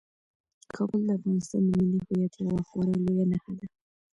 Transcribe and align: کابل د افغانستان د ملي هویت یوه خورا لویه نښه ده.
کابل 0.75 1.01
د 1.07 1.09
افغانستان 1.17 1.63
د 1.67 1.71
ملي 1.79 1.99
هویت 2.05 2.33
یوه 2.43 2.61
خورا 2.67 2.93
لویه 3.03 3.25
نښه 3.31 3.51
ده. 3.57 3.65